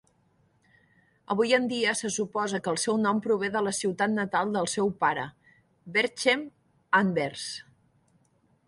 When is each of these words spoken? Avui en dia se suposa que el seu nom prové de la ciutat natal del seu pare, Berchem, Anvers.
Avui 1.35 1.53
en 1.57 1.67
dia 1.73 1.93
se 1.99 2.11
suposa 2.15 2.61
que 2.67 2.73
el 2.77 2.79
seu 2.85 2.97
nom 3.03 3.21
prové 3.27 3.51
de 3.57 3.63
la 3.67 3.75
ciutat 3.81 4.15
natal 4.17 4.55
del 4.57 4.73
seu 4.75 4.93
pare, 5.05 5.29
Berchem, 5.99 6.47
Anvers. 7.05 7.47